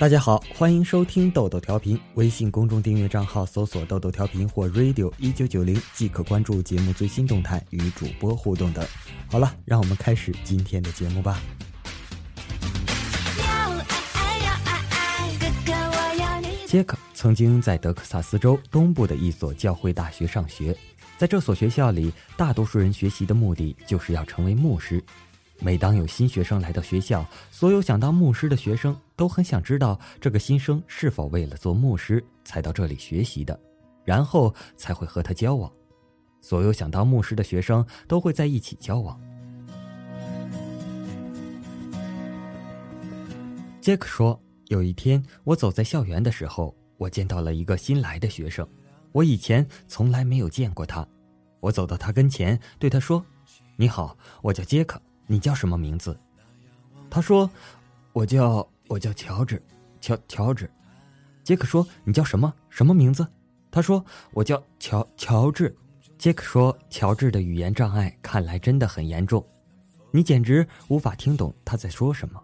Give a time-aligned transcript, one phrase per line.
[0.00, 2.00] 大家好，欢迎收听豆豆调频。
[2.14, 8.88] 微信公众订阅账号搜索“豆豆调频”或 “radio 一九九零”，即可关注节目最新动态与主播互动的。
[9.30, 11.38] 好了，让我们开始今天的节目吧。
[16.64, 20.74] 杰克曾经在德克萨斯州东部的一所教会大学上学，
[21.18, 25.04] 在这所学校里，大多数人学习的目的就是要成为牧师。
[25.62, 33.60] 每当有新学生来到学校，所有想当牧师的学生都很想知道这个新生是否为了做牧师才到这里学习的，
[34.02, 35.70] 然后才会和他交往。
[36.40, 39.20] 所有想当牧师的学生都会在一起交往。
[43.82, 48.66] 杰克说：“有一天，我走在校园的时候，我见到了一个新来的学生，
[49.12, 51.06] 我以前从来没有见过他。
[51.60, 53.22] 我走到他跟前，对他说
[53.76, 56.18] ：‘你好，我叫杰克。’”你叫什么名字？
[57.10, 57.50] 他说
[58.14, 59.62] ：“我叫我叫乔治，
[60.00, 60.68] 乔乔治。”
[61.44, 63.26] 杰克说：“你叫什么什么名字？”
[63.70, 65.74] 他说：“我叫乔乔治。”
[66.18, 69.42] 杰克说：“乔治的语言障碍看来真的很严重，
[70.10, 72.42] 你简直无法听懂他在说什么。”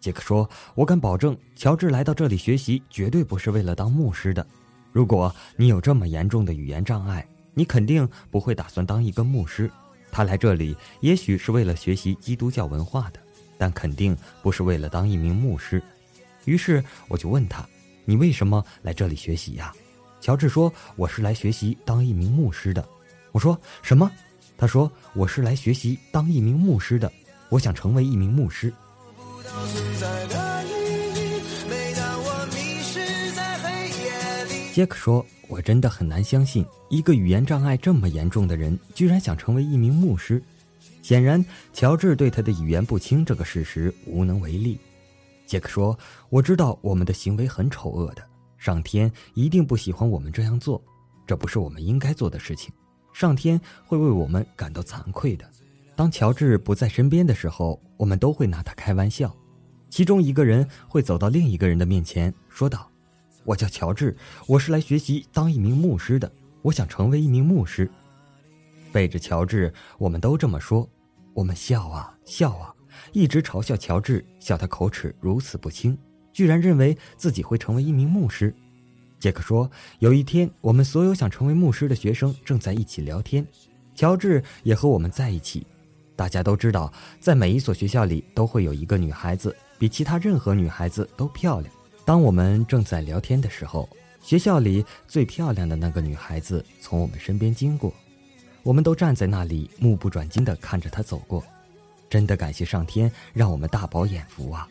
[0.00, 4.46] 杰克说：“我敢保证，乔治来到这里学习绝对不是为了当牧师的。
[4.92, 9.70] 如果你有这么严重的语言障碍，你肯定不会打算当一个牧师。”
[10.12, 13.20] 他来这里也许是为了学习基督教文化的，
[13.60, 15.82] 但肯定不是为了当一名牧师。
[16.46, 17.68] 于是我就问他
[18.06, 19.70] ：“你为什么来这里学习呀？”
[20.18, 22.82] 乔治说：“我是来学习当一名牧师的。”
[23.32, 24.10] 我说：“什么？”
[24.56, 27.12] 他说：“我是来学习当一名牧师的，
[27.50, 28.72] 我想成为一名牧师。”
[34.72, 35.22] 杰克说。
[35.50, 40.40] 我真的很难相信，一个语言障碍这么严重的人，居然想成为一名牧师。
[41.02, 44.78] 显然，乔治对他的语言不清这个事实无能为力。
[45.46, 45.98] 杰克说
[46.30, 48.22] ：“我知道我们的行为很丑恶的，
[48.56, 50.80] 上天一定不喜欢我们这样做，
[51.26, 52.72] 这不是我们应该做的事情。
[53.12, 55.44] 上天会为我们感到惭愧的。”
[55.96, 59.34] 当乔治不在身边的时候，我们都会拿他开玩笑。
[59.90, 62.88] 其中一个人会走到另一个人的面前，说道。
[63.44, 64.16] 我叫乔治，
[64.46, 66.30] 我是来学习当一名牧师的。
[66.62, 67.90] 我想成为一名牧师。
[68.92, 70.88] 背着乔治，我们都这么说。
[71.32, 72.74] 我们笑啊笑啊，
[73.12, 75.96] 一直嘲笑乔治，笑他口齿如此不清，
[76.32, 78.54] 居然认为自己会成为一名牧师。
[79.18, 83.46] 杰克说，有一天，我们所有想成为牧师的学生正在一起聊天，
[83.94, 85.66] 乔治也和我们在一起。
[86.16, 91.72] 大家都知道，在每一所学校里都会有一个女孩子，比其他任何女孩子都漂亮。
[92.04, 93.88] 当我们正在聊天的时候，
[94.20, 97.94] 学校里最漂亮的那个女孩子从我们身边经过，
[98.62, 101.44] 我们都站在那里目不转睛地看着她走过。
[102.08, 104.68] 真的感谢上天让我们大饱眼福啊！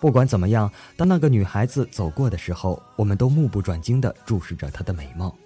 [0.00, 5.36] 不管怎么样，当那个女孩子走过的时候，我们都目不转睛地注视着她的美貌。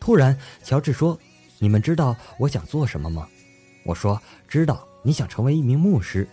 [0.00, 1.16] 突然，乔治说
[1.60, 3.28] ：“你们知道我想做什么吗？”
[3.86, 6.28] 我说：“知道，你想成为一名牧师。”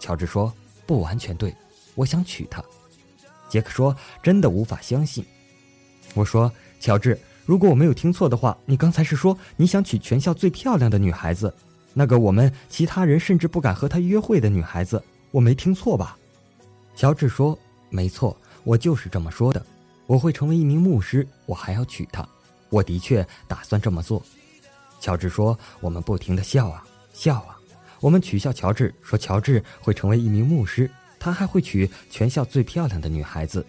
[0.00, 0.52] 乔治说
[0.84, 1.54] ：“不完全对，
[1.94, 2.62] 我想娶她。”
[3.48, 5.24] 杰克说：“真的无法相信。”
[6.14, 11.52] 我说：“乔治，如果我没有听错的话，你刚才是说你想娶全校最漂亮的女孩子，
[11.92, 16.16] 那个我们其他人甚至不敢和她约会的女孩子，我没听错吧？”
[16.96, 17.58] 乔治说
[17.90, 19.64] ：“没错，我就是这么说的。
[20.06, 22.26] 我会成为一名牧师，我还要娶她。
[22.70, 24.22] 我的确打算这么做。”
[25.00, 27.58] 乔治说：“我们不停的笑啊笑啊，
[28.00, 30.90] 我们取笑乔治，说乔治会成为一名牧师。”
[31.20, 33.64] 他还会娶全校最漂亮的女孩子。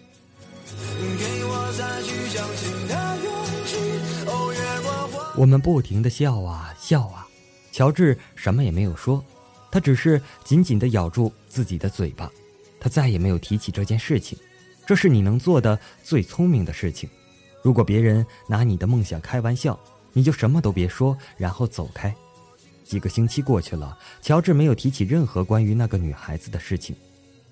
[5.38, 7.28] 我们不停的笑啊笑啊，
[7.70, 9.22] 乔治什么也没有说，
[9.70, 12.32] 他只是紧紧的咬住自己的嘴巴，
[12.80, 14.38] 他再也没有提起这件事情。
[14.86, 17.08] 这是你能做的最聪明的事情。
[17.62, 19.78] 如果别人拿你的梦想开玩笑，
[20.14, 22.14] 你就什么都别说，然后走开。
[22.82, 26.96] 几个星期过去了，乔治没有提起任何关于那个女孩子的事情。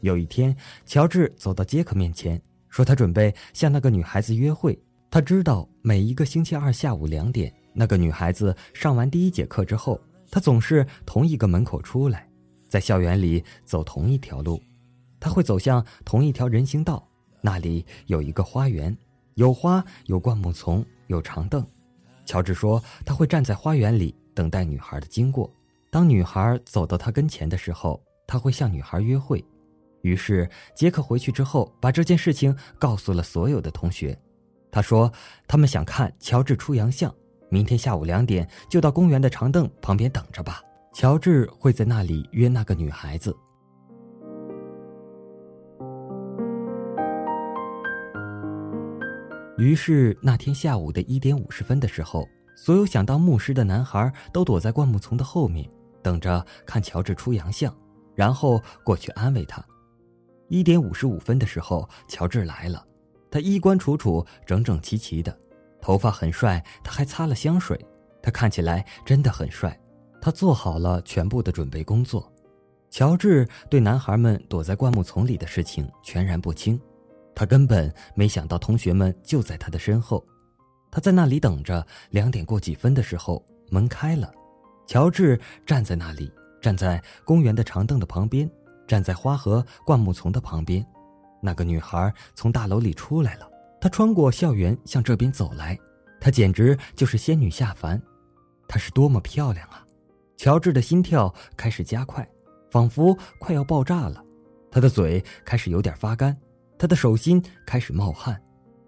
[0.01, 0.57] 有一天，
[0.87, 4.79] 乔治走到杰克面前，说他准备向那个女孩子约会。
[5.11, 10.01] 他知道每一个星期二下午两点，那个女孩子上完第一节课之后，
[10.31, 12.29] 她总是同一个门口出来，
[12.69, 14.63] 在校园里走同一条路。
[15.19, 17.07] 她会走向同一条人行道，
[17.41, 18.97] 那里有一个花园，
[19.35, 21.67] 有花，有灌木丛，有长凳。
[22.25, 25.53] 乔治说他会站在花园里等待女孩的经过。
[25.91, 29.45] 当女孩走到他跟前的时候，他会向女孩约会。
[30.01, 34.19] 于是，杰克回去之后，把这件事情告诉了所有的同学。
[34.71, 35.11] 他说
[35.47, 37.15] ：“他们想看乔治出洋相，
[37.49, 40.61] 明天下午两点就到公园的长凳旁边等着吧。
[40.93, 43.37] 乔治会在那里约那个女孩子。”
[49.57, 55.69] 于是那天下午的一点五十分的时候，所有想当牧师的男孩都躲在灌木丛的后面，
[56.03, 57.73] 等着看乔治出洋相，
[58.17, 59.65] 然后过去安慰他。
[60.49, 62.85] 一点五十五分的时候，乔治来了，
[63.31, 65.37] 他衣冠楚楚，整整齐齐的，
[65.85, 67.79] 头发很帅，他还擦了香水，
[68.23, 69.79] 他看起来真的很帅。
[70.19, 72.33] 他做好了全部的准备工作。
[72.89, 76.81] 乔治对男孩们躲在灌木丛里的事情全然不清。
[77.35, 80.25] 他根本没想到同学们就在他的身后，
[80.91, 81.87] 他在那里等着。
[82.09, 84.33] 两点过几分的时候，门开了，
[84.87, 86.33] 乔治站在那里，
[86.63, 88.51] 站在公园的长凳的旁边，
[88.89, 90.83] 站在花和灌木丛的旁边。
[91.43, 93.47] 那个女孩从大楼里出来了，
[93.85, 95.79] 她穿过校园向这边走来，
[96.19, 98.01] 她简直就是仙女下凡。
[98.67, 99.85] 她是多么漂亮啊！
[100.39, 102.27] 乔治的心跳开始加快，
[102.71, 104.25] 仿佛快要爆炸了，
[104.71, 106.35] 他的嘴开始有点发干。
[106.79, 108.41] 他的手心开始冒汗，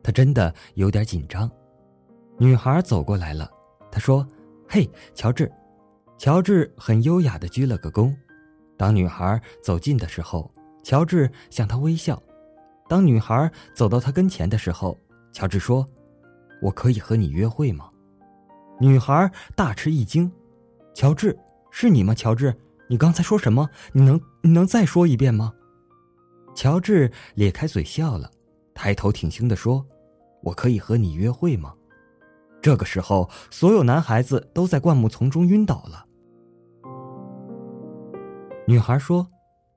[0.03, 1.51] 他真的有点紧张。
[2.39, 3.51] 女孩走过来了，
[3.93, 4.27] 她说
[4.67, 5.53] ：“嘿，乔治。”
[6.17, 8.17] 乔治很优雅的鞠了个躬。
[8.79, 10.51] 当女孩走近的时候，
[10.83, 12.19] 乔治向她微笑。
[12.89, 14.99] 当女孩走到他跟前的时候，
[15.33, 15.87] 乔治说
[16.63, 17.91] ：“我可以和你约会吗？”
[18.81, 20.31] 女孩大吃一惊
[20.95, 21.37] ：“乔治，
[21.71, 22.15] 是你吗？
[22.15, 22.55] 乔治，
[22.89, 23.69] 你刚才说什么？
[23.93, 25.53] 你能你能再说一遍吗？”
[26.55, 28.31] 乔治咧开嘴笑了，
[28.75, 29.85] 抬头挺胸地说
[30.43, 31.75] ：“我可以和你约会吗？”
[32.63, 36.07] 这个时候，所有男孩子都在灌木丛中晕倒了。
[38.67, 39.27] 女孩说：“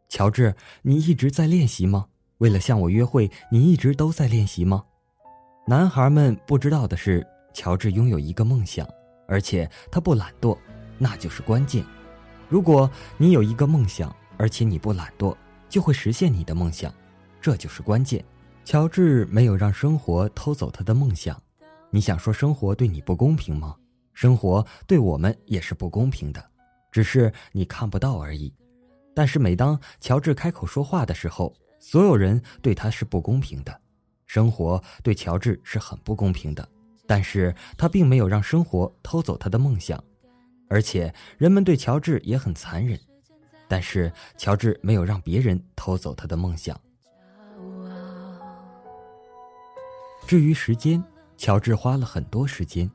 [0.09, 2.05] 乔治，你一直在练习吗？
[2.39, 4.83] 为了向我约会，你一直都在练习吗？”
[5.65, 8.87] 男孩们不知道的是，乔治拥有一个梦想，
[9.27, 10.57] 而且他不懒惰，
[10.97, 11.85] 那就是关键。
[12.47, 15.35] 如果你有一个梦想，而且你不懒惰，
[15.69, 16.91] 就会实现你的梦想，
[17.39, 18.25] 这就是关键。
[18.65, 21.39] 乔治没有让生活偷走他的梦想。
[21.91, 23.75] 你想说生活对你不公平吗？
[24.13, 26.43] 生活对我们也是不公平的，
[26.91, 28.53] 只是你看不到而已。
[29.13, 33.81] 但是每当乔治开口说话的时候，所有人对他是不公平的。
[34.25, 36.67] 生活对乔治是很不公平的，
[37.07, 40.03] 但是他并没有让生活偷走他的梦想，
[40.69, 42.99] 而且人们对乔治也很残忍。
[43.67, 46.79] 但是乔治没有让别人偷走他的梦想。
[50.27, 51.03] 至于时间，
[51.37, 52.89] 乔治花了很多时间，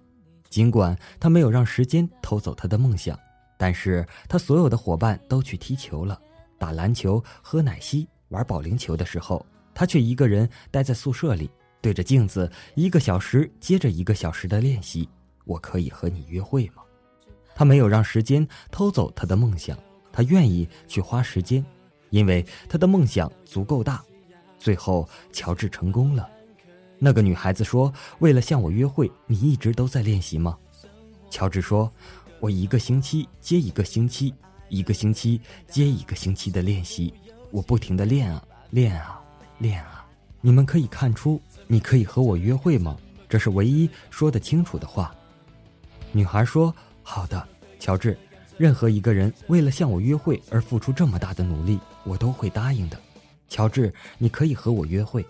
[0.49, 3.19] 尽管他没有让时间偷走他的梦想，
[3.57, 6.21] 但是他所有的伙伴都去踢球了、
[6.59, 11.49] 打篮球、喝奶昔、玩保龄球的时候，他却一个人待在宿舍里，
[11.81, 15.09] 对着镜子一个小时接着一个小时的练习。
[15.45, 16.83] 我可以和你约会吗？
[17.55, 19.79] 他没有让时间偷走他的梦想。
[20.11, 21.65] 他愿意去花时间，
[22.11, 24.03] 因为他的梦想足够大。
[24.59, 26.29] 最后，乔治成功了。
[27.01, 30.57] 那个女孩子说：“为了向我约会，你一直都在练习吗？”
[31.29, 31.93] 乔治说
[32.39, 34.33] ：“我一个星期接一个星期，
[34.69, 37.13] 一个星期接一个星期的练习，
[37.55, 39.23] 我不停的练啊练啊
[39.59, 40.05] 练啊。
[40.41, 42.97] 你们可以看出，你可以和我约会吗？
[43.29, 45.15] 这是唯一说得清楚的话。”
[46.11, 47.47] 女孩说：“好的，
[47.79, 48.19] 乔治。”
[48.59, 53.01] 任何一个人为了向我约会而付出这么大的努力，我都会答应的。
[53.49, 55.25] 乔治，你可以和我约会。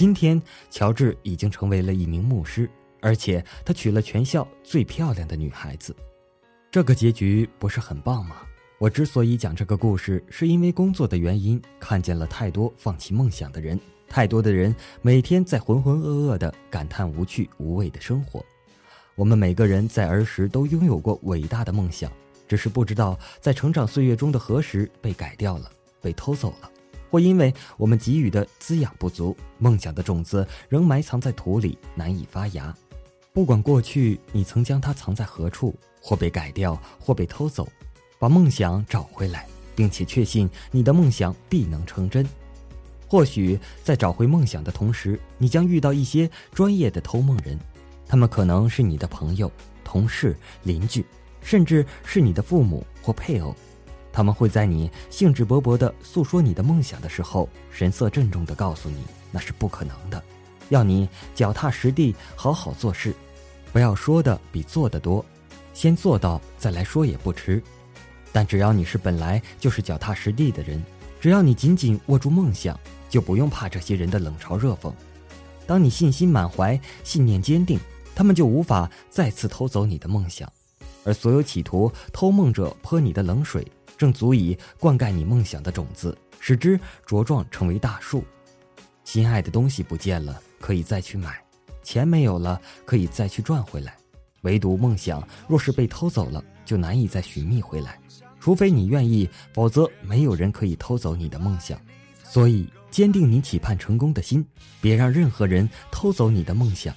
[0.00, 0.40] 今天，
[0.70, 2.70] 乔治已经成为了一名牧师，
[3.02, 5.94] 而且他娶了全校最漂亮的女孩子。
[6.70, 8.36] 这个结局不是很棒吗？
[8.78, 13.78] 我之所以讲这个故事，是因为工作的原因，看见了太多放弃梦想的人，
[14.08, 18.42] 太多的人每天在浑浑噩噩的感叹无趣无味的生活。
[19.16, 22.10] 我们每个人在儿时都拥有过伟大的梦想，
[22.48, 26.70] 只是不知道在成长岁月中的何时被改掉了，被偷走了。
[27.10, 32.74] 或因为我们给予的滋养不足，梦想的种子仍埋藏在土里，难以发芽。
[33.32, 37.68] 不管过去你曾将它藏在何处，或被改掉，或被偷走，
[38.18, 42.26] 把梦想找回来，并且确信你的梦想必能成真。
[43.08, 47.58] 或许在找回梦想的同时，你将遇到一些专业的偷梦人，
[48.06, 49.50] 他们可能是你的朋友、
[49.82, 51.04] 同事、邻居，
[51.42, 53.54] 甚至是你的父母或配偶。
[54.12, 60.22] 他们会在你兴致勃勃地诉说你的梦想的时候，神色郑重地告诉你那是不可能的，
[60.68, 63.14] 要你脚踏实地，好好做事，
[63.72, 65.24] 不要说的比做的多。
[65.72, 67.62] 先做到再来说也不迟。
[68.32, 70.82] 但只要你是本来就是脚踏实地的人，
[71.20, 74.92] 只要你紧紧握住梦想，就不用怕这些人的冷嘲热讽。
[75.66, 77.78] 当你信心满怀、信念坚定，
[78.14, 80.50] 他们就无法再次偷走你的梦想。
[81.04, 83.66] 而所有企图偷梦者泼你的冷水，
[84.00, 88.24] 正足以灌溉你梦想的种子，使之茁壮成为大树。
[89.04, 91.32] 心爱的东西不见了，可以再去买；
[91.82, 93.94] 钱没有了，可以再去赚回来。
[94.40, 98.00] 唯独梦想，若是被偷走了，就难以再寻觅回来。
[98.40, 101.78] 除非你愿意，否则没有人可以偷走你的梦想。
[102.24, 104.42] 所以，坚定你期盼成功的心，
[104.80, 106.94] 别让任何人偷走你的梦想。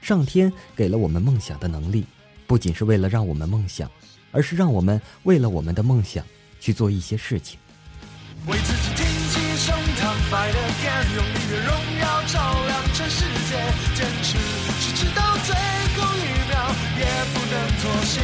[0.00, 2.06] 上天给了我们梦想的能力，
[2.46, 3.90] 不仅是为了让我们梦想，
[4.30, 6.24] 而是让我们为了我们的梦想
[6.60, 7.58] 去做一些事情。
[8.46, 11.70] 为自己挺起胸膛，fight again，用你的荣
[12.00, 12.36] 耀照
[12.66, 13.58] 亮全世界，
[13.94, 14.38] 坚持
[14.80, 15.54] 是直到最
[15.96, 16.54] 后一秒，
[16.96, 18.20] 也不能妥协。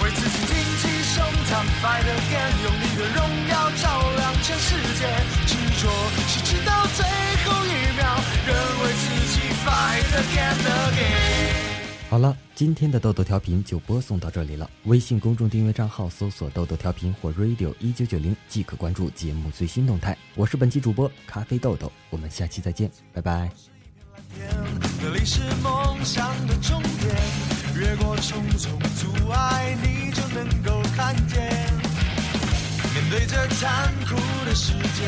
[0.00, 1.16] 为自己挺起胸
[1.50, 1.50] 膛
[1.82, 3.18] fight again，用你的荣
[3.48, 3.52] 耀
[3.82, 3.84] 照
[4.16, 4.68] 亮全世
[4.98, 5.04] 界，
[5.46, 5.50] 执
[5.82, 5.90] 着
[6.28, 7.04] 是直到最
[7.44, 8.02] 后一秒，
[8.46, 8.48] 仍
[8.82, 9.04] 为自
[9.34, 10.56] 己 fight again
[10.88, 12.08] again。
[12.08, 14.68] 好了，今天的豆豆调频就播送到这里了。
[14.86, 20.18] 微信公众订阅账号搜索“豆豆调频”或 “radio 一九九零”即可关注节目最新动态。
[20.34, 23.48] 我是本期主播咖啡豆豆，我们下期再见，拜拜。
[25.00, 27.14] 那里是梦想的终点，
[27.76, 31.38] 越过重重阻碍，你就能够看见。
[32.92, 35.04] 面对这残酷的世界，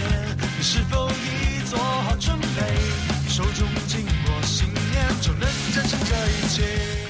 [0.56, 3.28] 你是否已做好准备？
[3.28, 7.09] 手中紧握信念，就能战胜这一切。